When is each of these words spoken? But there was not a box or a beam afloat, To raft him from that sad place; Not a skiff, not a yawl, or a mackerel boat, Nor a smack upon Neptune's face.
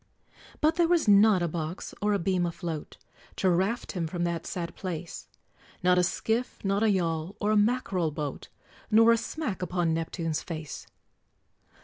But 0.61 0.77
there 0.77 0.87
was 0.87 1.07
not 1.07 1.43
a 1.43 1.47
box 1.47 1.93
or 2.01 2.11
a 2.13 2.17
beam 2.17 2.47
afloat, 2.47 2.97
To 3.35 3.51
raft 3.51 3.91
him 3.91 4.07
from 4.07 4.23
that 4.23 4.47
sad 4.47 4.75
place; 4.75 5.27
Not 5.83 5.99
a 5.99 6.03
skiff, 6.03 6.57
not 6.65 6.81
a 6.81 6.89
yawl, 6.89 7.35
or 7.39 7.51
a 7.51 7.55
mackerel 7.55 8.09
boat, 8.09 8.47
Nor 8.89 9.11
a 9.11 9.15
smack 9.17 9.61
upon 9.61 9.93
Neptune's 9.93 10.41
face. 10.41 10.87